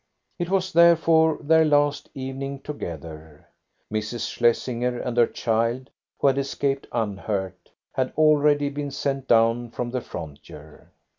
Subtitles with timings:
[0.39, 3.45] It was, therefore, their last evening together.
[3.93, 4.31] Mrs.
[4.35, 10.01] Shlesinger and her child, who had escaped unhurt, had already been sent down from the
[10.01, 10.89] frontier.